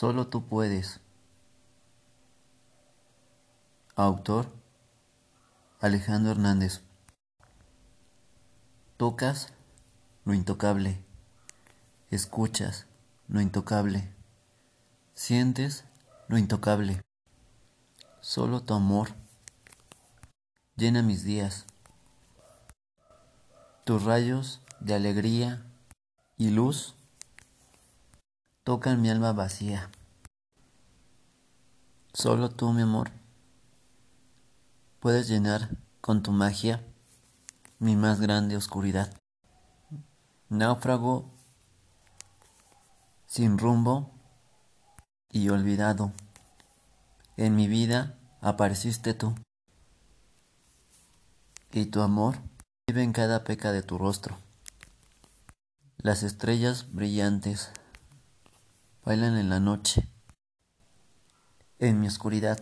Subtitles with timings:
[0.00, 1.00] Solo tú puedes.
[3.96, 4.46] Autor
[5.80, 6.82] Alejandro Hernández.
[8.96, 9.52] Tocas
[10.24, 11.02] lo intocable.
[12.12, 12.86] Escuchas
[13.26, 14.08] lo intocable.
[15.14, 15.82] Sientes
[16.28, 17.02] lo intocable.
[18.20, 19.08] Solo tu amor
[20.76, 21.66] llena mis días.
[23.82, 25.66] Tus rayos de alegría
[26.36, 26.94] y luz
[28.68, 29.90] tocan mi alma vacía.
[32.12, 33.10] Solo tú, mi amor,
[35.00, 35.70] puedes llenar
[36.02, 36.84] con tu magia
[37.78, 39.10] mi más grande oscuridad.
[40.50, 41.30] Náufrago
[43.26, 44.10] sin rumbo
[45.30, 46.12] y olvidado.
[47.38, 49.34] En mi vida apareciste tú.
[51.72, 52.36] Y tu amor
[52.86, 54.36] vive en cada peca de tu rostro.
[55.96, 57.72] Las estrellas brillantes
[59.08, 60.06] bailan en la noche,
[61.78, 62.58] en mi oscuridad.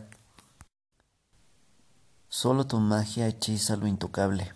[2.29, 4.53] Solo tu magia hechiza lo intocable.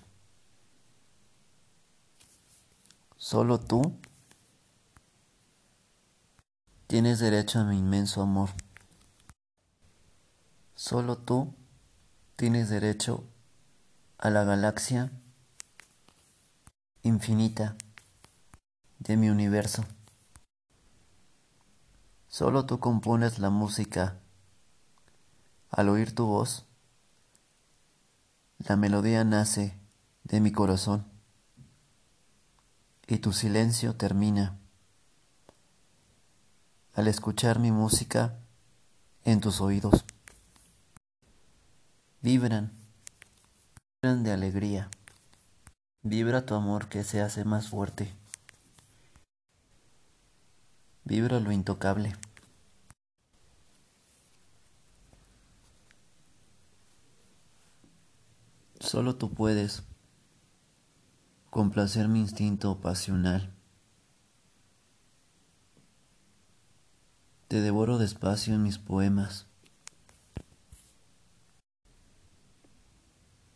[3.16, 3.98] Solo tú
[6.86, 8.50] tienes derecho a mi inmenso amor.
[10.76, 11.52] Solo tú
[12.36, 13.24] tienes derecho
[14.16, 15.10] a la galaxia
[17.02, 17.74] infinita
[19.00, 19.84] de mi universo.
[22.30, 24.20] Solo tú compones la música.
[25.68, 26.64] Al oír tu voz,
[28.58, 29.76] la melodía nace
[30.22, 31.04] de mi corazón
[33.08, 34.56] y tu silencio termina
[36.94, 38.38] al escuchar mi música
[39.24, 40.04] en tus oídos.
[42.20, 42.72] Vibran,
[44.00, 44.88] vibran de alegría.
[46.02, 48.19] Vibra tu amor que se hace más fuerte.
[51.10, 52.14] Vibra lo intocable.
[58.78, 59.82] Solo tú puedes
[61.50, 63.52] complacer mi instinto pasional.
[67.48, 69.46] Te devoro despacio en mis poemas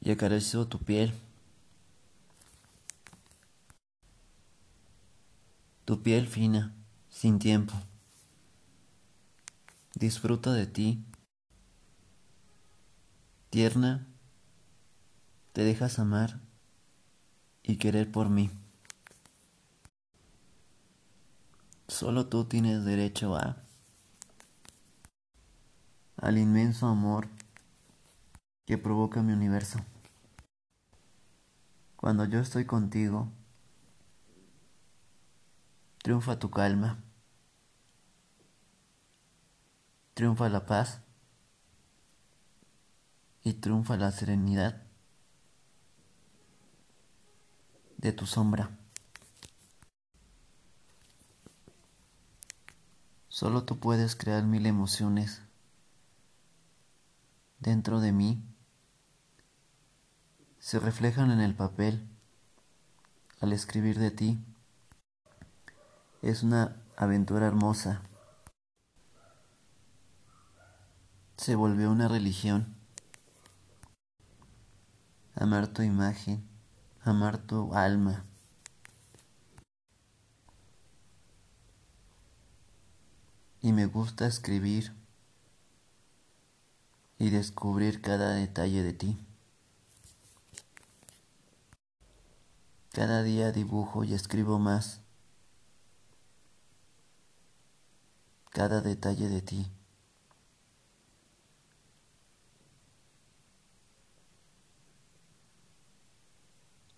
[0.00, 1.14] y acaricio tu piel.
[5.84, 6.74] Tu piel fina
[7.14, 7.72] sin tiempo.
[9.94, 11.04] Disfruta de ti.
[13.50, 14.08] Tierna,
[15.52, 16.40] te dejas amar
[17.62, 18.50] y querer por mí.
[21.86, 23.62] Solo tú tienes derecho a
[26.16, 27.28] al inmenso amor
[28.66, 29.78] que provoca mi universo.
[31.96, 33.30] Cuando yo estoy contigo,
[36.04, 37.02] triunfa tu calma.
[40.12, 41.00] triunfa la paz
[43.42, 44.82] y triunfa la serenidad
[47.96, 48.76] de tu sombra.
[53.28, 55.40] Solo tú puedes crear mil emociones
[57.60, 58.44] dentro de mí.
[60.58, 62.06] Se reflejan en el papel
[63.40, 64.38] al escribir de ti.
[66.24, 68.00] Es una aventura hermosa.
[71.36, 72.74] se volvió una religión.
[75.34, 76.48] Amar tu imagen,
[77.02, 78.24] amar tu alma.
[83.60, 84.94] Y me gusta escribir
[87.18, 89.18] y descubrir cada detalle de ti.
[92.92, 95.03] Cada día dibujo y escribo más.
[98.54, 99.60] Cada detalle de ti.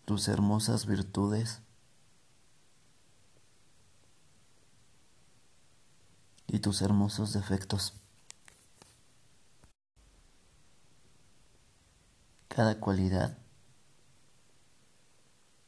[0.07, 1.61] tus hermosas virtudes
[6.47, 7.95] y tus hermosos defectos.
[12.49, 13.37] Cada cualidad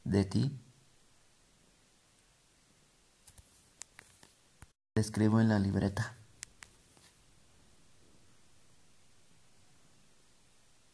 [0.05, 0.59] de ti
[5.01, 6.15] escribo en la libreta.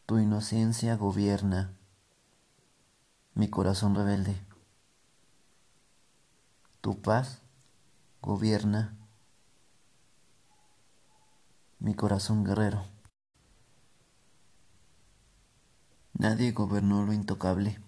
[0.07, 1.75] Tu inocencia gobierna
[3.35, 4.37] mi corazón rebelde.
[6.81, 7.41] Tu paz
[8.23, 8.97] gobierna
[11.79, 12.87] mi corazón guerrero.
[16.13, 17.81] Nadie gobernó lo intocable,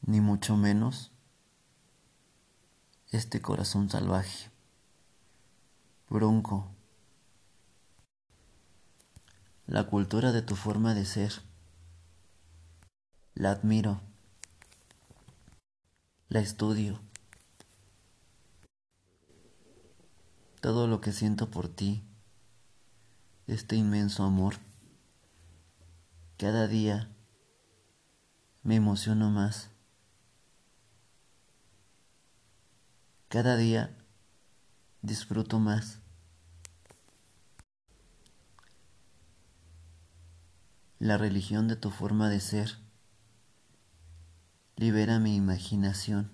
[0.00, 1.13] ni mucho menos
[3.16, 4.50] este corazón salvaje.
[6.10, 6.66] Bronco.
[9.68, 11.32] La cultura de tu forma de ser.
[13.34, 14.00] La admiro.
[16.28, 17.00] La estudio.
[20.60, 22.02] Todo lo que siento por ti,
[23.46, 24.56] este inmenso amor,
[26.36, 27.14] cada día
[28.64, 29.73] me emociono más.
[33.34, 33.90] Cada día
[35.02, 35.98] disfruto más.
[41.00, 42.78] La religión de tu forma de ser
[44.76, 46.30] libera mi imaginación.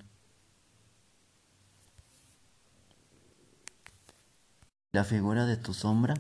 [4.93, 6.13] La figura de tu sombra,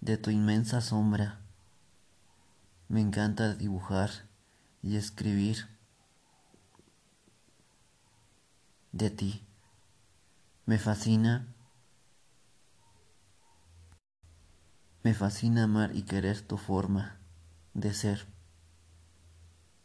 [0.00, 1.38] de tu inmensa sombra,
[2.88, 4.10] me encanta dibujar
[4.82, 5.69] y escribir
[9.00, 9.42] de ti.
[10.66, 11.54] Me fascina,
[15.02, 17.18] me fascina amar y querer tu forma
[17.72, 18.26] de ser.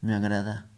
[0.01, 0.69] Me agrada.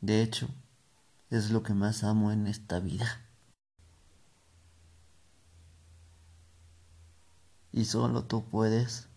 [0.00, 0.48] De hecho,
[1.28, 3.20] es lo que más amo en esta vida.
[7.70, 9.08] Y solo tú puedes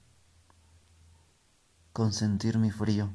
[1.93, 3.09] consentir mi frío.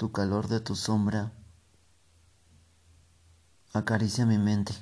[0.00, 1.30] Tu calor de tu sombra
[3.74, 4.72] acaricia mi mente.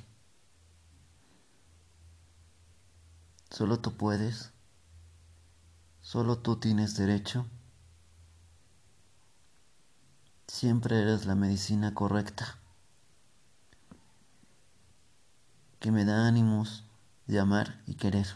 [3.49, 4.53] Solo tú puedes,
[5.99, 7.45] solo tú tienes derecho.
[10.47, 12.57] Siempre eres la medicina correcta
[15.81, 16.85] que me da ánimos
[17.27, 18.27] de amar y querer.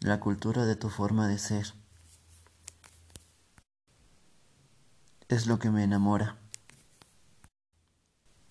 [0.00, 1.74] La cultura de tu forma de ser.
[5.28, 6.38] Es lo que me enamora.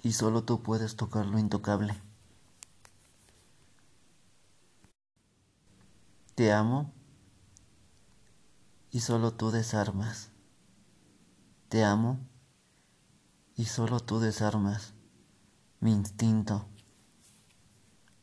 [0.04, 1.96] Y solo tú puedes tocar lo intocable.
[6.36, 6.94] Te amo
[8.92, 10.32] y solo tú desarmas.
[11.70, 12.20] Te amo
[13.56, 14.94] y solo tú desarmas
[15.80, 16.68] mi instinto.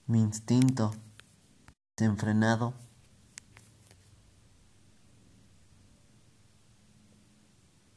[0.07, 0.93] Mi instinto
[1.97, 2.84] desenfrenado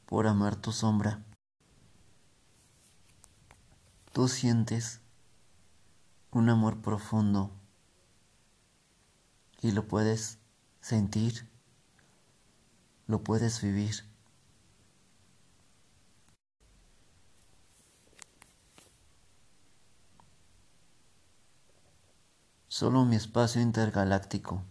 [0.08, 1.22] por amar tu sombra.
[4.14, 5.02] Tú sientes
[6.32, 7.52] un amor profundo
[9.62, 10.40] y lo puedes
[10.80, 11.50] sentir,
[13.06, 13.96] lo puedes vivir.
[22.70, 24.64] Solo mi espacio intergaláctico,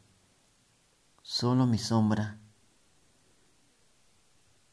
[1.22, 2.38] solo mi sombra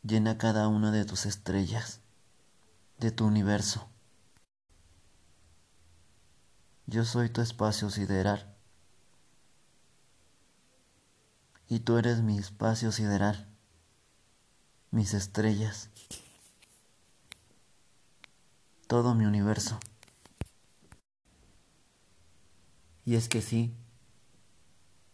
[0.04, 2.02] llena cada una de tus estrellas,
[3.00, 3.88] de tu universo.
[6.86, 8.54] Yo soy tu espacio sideral
[11.70, 13.48] y tú eres mi espacio sideral,
[14.92, 15.90] mis estrellas,
[18.88, 19.80] todo mi universo.
[23.06, 23.74] Y es que sí,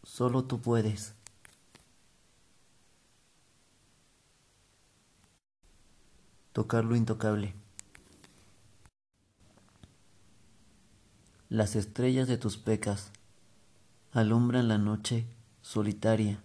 [0.04, 1.14] solo tú puedes.
[6.54, 7.54] Tocar lo intocable.
[11.50, 13.12] Las estrellas de tus pecas
[14.12, 15.26] alumbran la noche
[15.62, 16.42] solitaria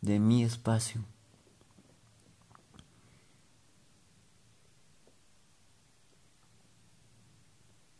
[0.00, 1.04] de mi espacio.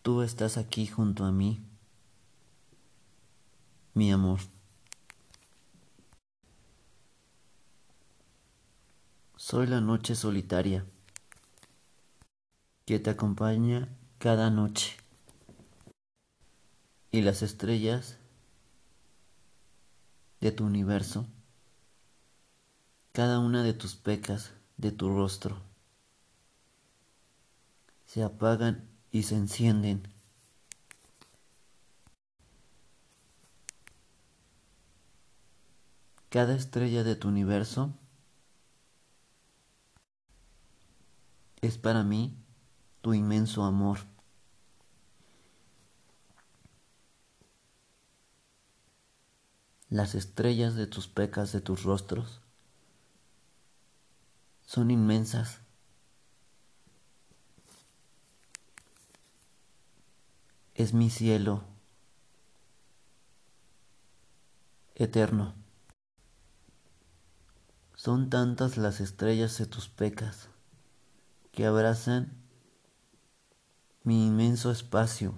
[0.03, 1.61] Tú estás aquí junto a mí,
[3.95, 4.41] mi amor.
[9.51, 10.85] Soy la noche solitaria
[12.85, 13.89] que te acompaña
[14.19, 14.95] cada noche
[17.11, 18.19] y las estrellas
[20.43, 21.27] de tu universo,
[23.13, 25.57] cada una de tus pecas de tu rostro,
[28.05, 30.03] se apagan y se encienden.
[36.29, 37.95] Cada estrella de tu universo
[41.61, 42.37] es para mí
[43.01, 43.99] tu inmenso amor.
[49.89, 52.43] Las estrellas de tus pecas, de tus rostros,
[54.67, 55.61] son inmensas.
[60.79, 61.65] es mi cielo
[64.95, 65.57] eterno.
[67.97, 70.49] Son tantas las estrellas de tus pecas
[71.59, 72.33] que abrazan
[74.05, 75.35] mi inmenso espacio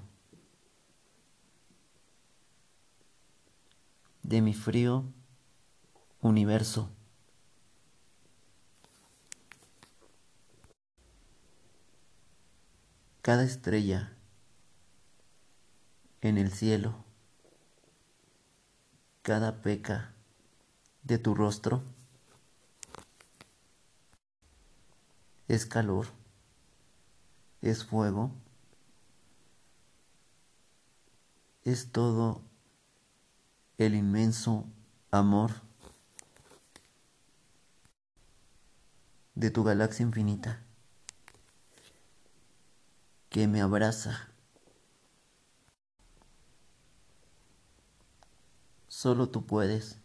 [4.22, 5.06] de mi frío
[6.20, 6.90] universo.
[13.22, 14.12] Cada estrella
[16.20, 17.02] en el cielo,
[19.22, 20.12] cada peca
[21.02, 21.82] de tu rostro
[25.50, 26.06] es calor,
[27.60, 28.30] es fuego,
[31.64, 32.40] es todo
[33.76, 34.64] el inmenso
[35.10, 35.50] amor
[39.34, 40.62] de tu galaxia infinita
[43.28, 44.28] que me abraza.
[48.86, 49.98] Solo tú puedes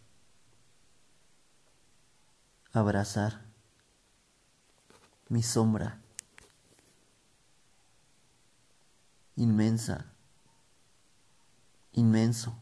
[2.72, 3.45] abrazar
[5.28, 6.00] mi sombra
[9.36, 10.06] inmensa,
[11.92, 12.56] inmenso.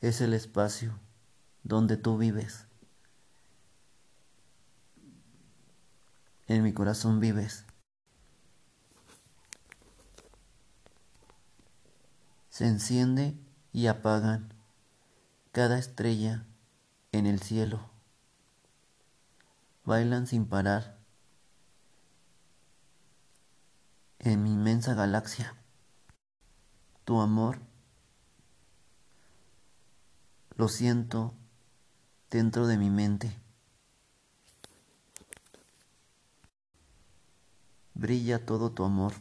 [0.00, 0.98] Es el espacio
[1.62, 2.66] donde tú vives.
[6.46, 7.64] En mi corazón vives.
[12.50, 13.34] Se enciende
[13.72, 14.52] y apagan
[15.52, 16.44] cada estrella
[17.12, 17.93] en el cielo.
[19.84, 20.96] Bailan sin parar
[24.18, 25.54] en mi inmensa galaxia.
[27.04, 27.58] Tu amor
[30.56, 31.34] lo siento
[32.30, 33.38] dentro de mi mente.
[37.92, 39.12] Brilla todo tu amor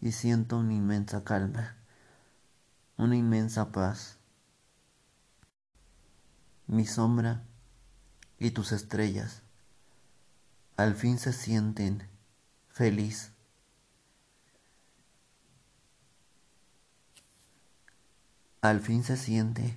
[0.00, 1.76] y siento una inmensa calma,
[2.96, 4.16] una inmensa paz.
[6.66, 7.42] Mi sombra
[8.38, 9.42] y tus estrellas
[10.78, 12.08] al fin se sienten
[12.68, 13.32] feliz.
[18.60, 19.76] Al fin se siente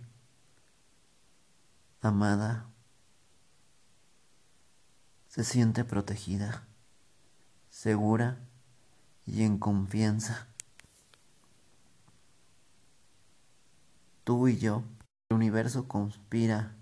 [2.02, 2.68] amada,
[5.28, 6.68] se siente protegida,
[7.72, 8.38] segura
[9.26, 10.50] y en confianza.
[14.24, 14.84] Tú y yo,
[15.30, 16.76] el universo conspira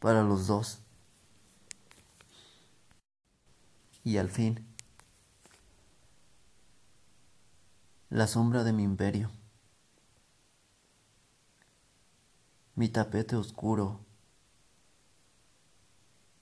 [0.00, 0.82] para los dos.
[4.02, 4.66] Y al fin,
[8.08, 9.30] la sombra de mi imperio,
[12.74, 14.00] mi tapete oscuro,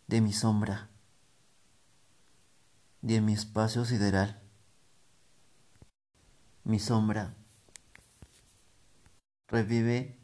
[0.07, 0.89] de mi sombra,
[3.03, 4.41] de mi espacio sideral,
[6.65, 7.35] mi sombra
[9.49, 10.18] revive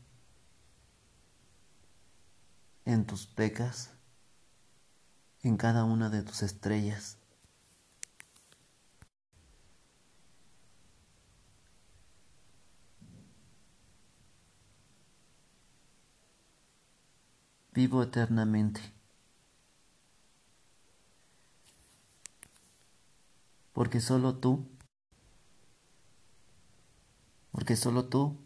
[2.84, 3.90] en tus pecas,
[5.42, 7.18] en cada una de tus estrellas.
[17.72, 18.80] Vivo eternamente.
[23.72, 24.68] Porque solo tú,
[27.50, 28.38] porque solo tú,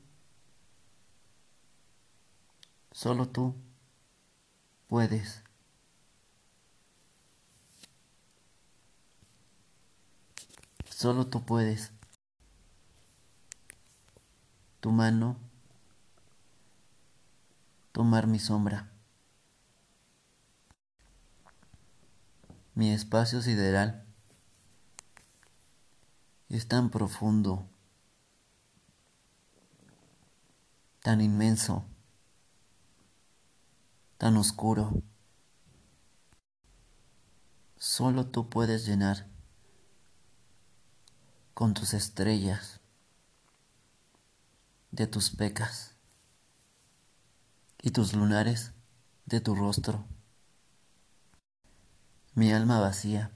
[2.93, 3.55] solo tú
[4.89, 5.43] puedes.
[10.91, 11.93] Solo tú puedes.
[14.81, 15.37] Tu mano
[17.93, 18.91] tomar mi sombra.
[22.75, 24.07] Mi espacio sideral
[26.49, 27.69] es tan profundo,
[31.03, 31.85] tan inmenso
[34.19, 35.03] tan oscuro.
[37.77, 39.29] Solo tú puedes llenar
[41.55, 42.81] con tus estrellas
[44.91, 45.95] de tus pecas
[47.81, 48.73] y tus lunares
[49.27, 50.05] de tu rostro.
[52.35, 53.31] Mi alma vacía,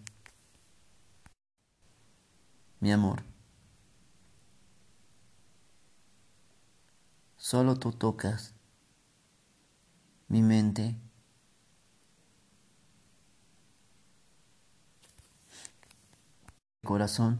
[2.80, 3.22] mi amor.
[7.36, 8.54] Solo tú tocas
[10.32, 10.96] mi mente,
[16.82, 17.38] corazón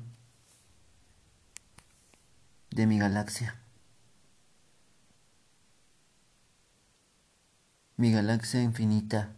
[2.70, 3.58] de mi galaxia.
[7.96, 9.34] Mi galaxia infinita.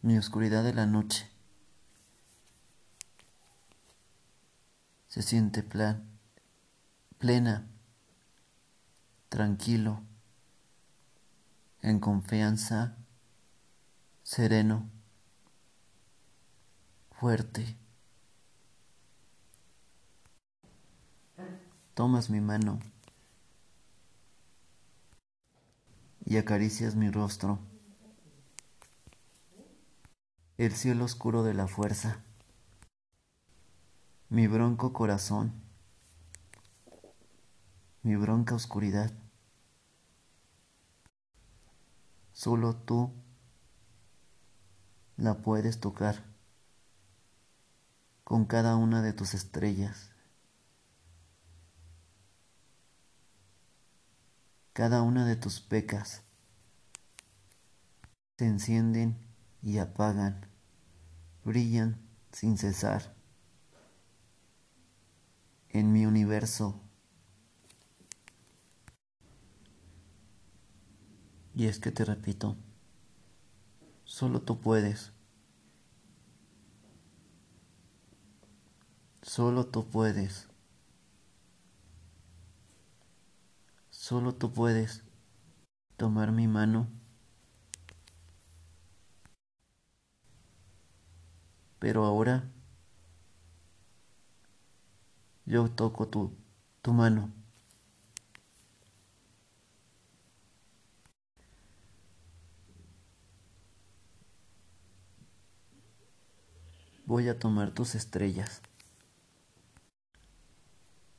[0.00, 1.28] Mi oscuridad de la noche.
[5.08, 6.08] se siente plan,
[7.18, 7.69] plena,
[9.30, 10.02] tranquilo,
[11.82, 12.96] en confianza,
[14.22, 14.90] sereno,
[17.12, 17.76] fuerte.
[21.94, 22.80] Tomas mi mano
[26.24, 27.60] y acaricias mi rostro,
[30.58, 32.24] el cielo oscuro de la fuerza,
[34.28, 35.52] mi bronco corazón,
[38.02, 39.19] mi bronca oscuridad.
[42.40, 43.12] Solo tú
[45.18, 46.24] la puedes tocar
[48.24, 50.12] con cada una de tus estrellas.
[54.72, 56.22] Cada una de tus pecas
[58.38, 59.18] se encienden
[59.60, 60.46] y apagan,
[61.44, 62.00] brillan
[62.32, 63.14] sin cesar.
[65.68, 66.80] En mi universo
[71.60, 72.56] Y es que te repito,
[74.04, 75.12] solo tú puedes.
[79.20, 80.48] Solo tú puedes.
[83.90, 85.04] Solo tú puedes
[85.98, 86.88] tomar mi mano.
[91.78, 92.50] Pero ahora
[95.44, 96.34] yo toco tu,
[96.80, 97.39] tu mano.
[107.10, 108.62] Voy a tomar tus estrellas.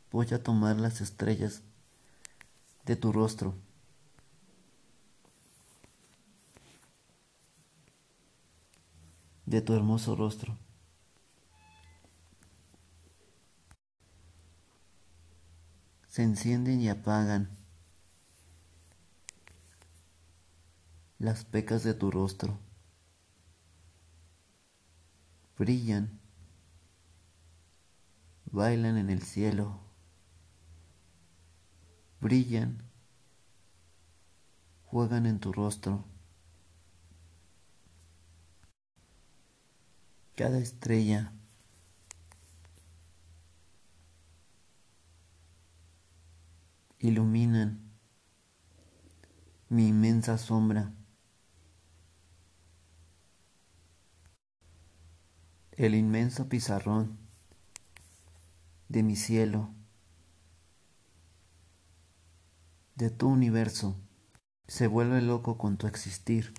[0.09, 1.63] Voy a tomar las estrellas
[2.85, 3.55] de tu rostro.
[9.45, 10.57] De tu hermoso rostro.
[16.07, 17.49] Se encienden y apagan
[21.19, 22.57] las pecas de tu rostro
[25.61, 26.19] brillan,
[28.51, 29.79] bailan en el cielo,
[32.19, 32.81] brillan,
[34.85, 36.03] juegan en tu rostro.
[40.35, 41.31] Cada estrella
[46.97, 47.91] iluminan
[49.69, 50.91] mi inmensa sombra.
[55.85, 57.17] El inmenso pizarrón
[58.87, 59.73] de mi cielo,
[62.93, 63.95] de tu universo,
[64.67, 66.53] se vuelve loco con tu existir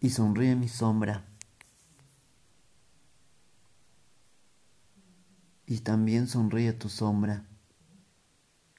[0.00, 1.24] y sonríe mi sombra.
[5.64, 7.46] Y también sonríe tu sombra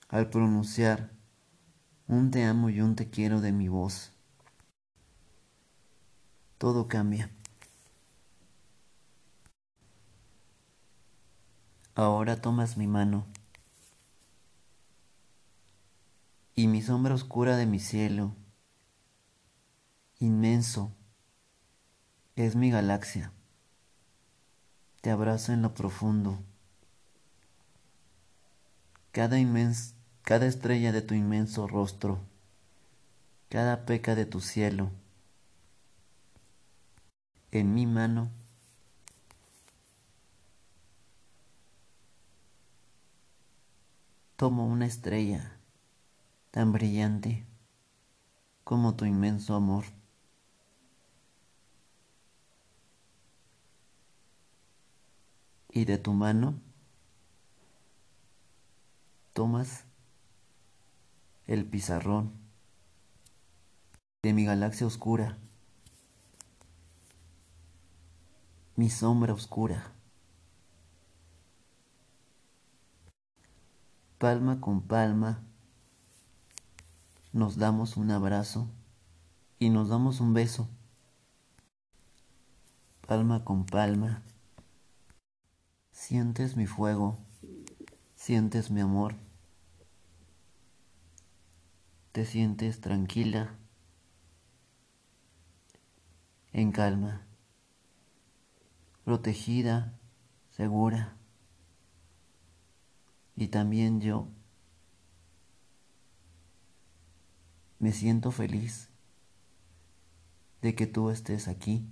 [0.09, 1.13] al pronunciar
[2.09, 4.11] un te amo y un te quiero de mi voz.
[6.57, 7.31] Todo cambia.
[11.95, 13.27] Ahora tomas mi mano
[16.55, 18.33] y mi sombra oscura de mi cielo,
[20.17, 20.91] inmenso,
[22.35, 23.31] es mi galaxia.
[25.01, 26.39] Te abrazo en lo profundo.
[29.11, 29.37] Cada,
[30.23, 32.17] cada estrella de tu inmenso rostro,
[33.49, 34.89] cada peca de tu cielo,
[37.51, 38.31] en mi mano
[44.43, 45.57] Tomo una estrella
[46.51, 47.45] tan brillante
[48.65, 49.85] como tu inmenso amor.
[55.69, 56.55] Y de tu mano
[59.31, 59.85] tomas
[61.47, 62.33] el pizarrón
[64.23, 65.37] de mi galaxia oscura,
[68.75, 69.93] mi sombra oscura.
[74.23, 75.43] Palma con palma,
[77.33, 78.69] nos damos un abrazo
[79.59, 80.69] y nos damos un beso.
[83.05, 84.23] Palma con palma,
[85.91, 87.17] sientes mi fuego,
[88.15, 89.15] sientes mi amor,
[92.13, 93.57] te sientes tranquila,
[96.53, 97.25] en calma,
[99.03, 99.99] protegida,
[100.49, 101.17] segura
[103.35, 104.27] y también yo
[107.79, 108.89] me siento feliz
[110.61, 111.87] de que tú estés aquí.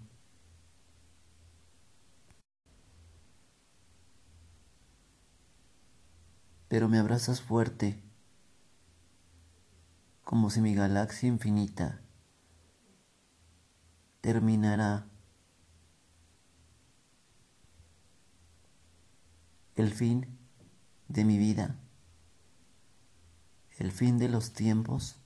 [6.72, 8.02] pero me abrazas fuerte,
[10.24, 12.00] como si mi galaxia infinita
[14.22, 15.06] terminara
[19.76, 20.41] el fin
[21.12, 21.76] de mi vida,
[23.80, 25.18] el fin de los tiempos.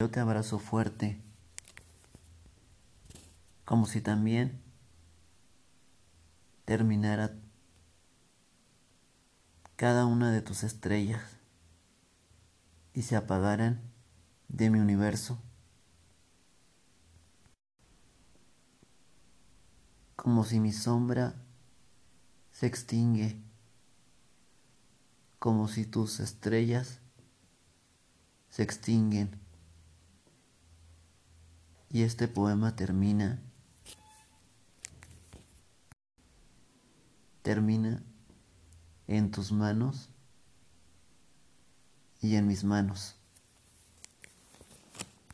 [0.00, 1.20] Yo te abrazo fuerte,
[3.64, 4.60] como si también
[6.64, 7.34] terminara
[9.74, 11.22] cada una de tus estrellas
[12.94, 13.80] y se apagaran
[14.48, 15.38] de mi universo.
[20.14, 21.34] Como si mi sombra
[22.58, 23.36] se extingue,
[25.38, 27.00] como si tus estrellas
[28.48, 29.38] se extinguen.
[31.90, 33.42] Y este poema termina,
[37.42, 38.02] termina
[39.06, 40.08] en tus manos
[42.22, 43.16] y en mis manos.